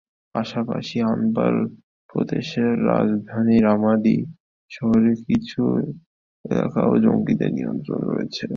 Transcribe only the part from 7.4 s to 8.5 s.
নিয়ন্ত্রণে রয়েছে।